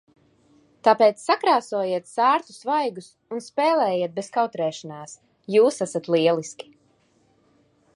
[0.87, 5.15] Tāpēc sakrāsojiet sārtus vaigus un spēlējiet bez kautrēšanās.
[5.59, 6.77] Jūs esat lieliski!